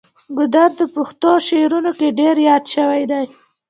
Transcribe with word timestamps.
ګودر 0.37 0.69
د 0.79 0.81
پښتو 0.95 1.31
شعرونو 1.47 1.91
کې 1.99 2.15
ډیر 2.19 2.35
یاد 2.47 2.63
شوی 2.73 3.03
دی. 3.11 3.25